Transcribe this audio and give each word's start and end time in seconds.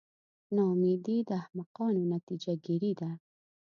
نا 0.55 0.63
امیدي 0.73 1.17
د 1.29 1.29
احمقانو 1.41 2.01
نتیجه 2.13 2.53
ګیري 2.65 2.91
ده. 2.99 3.09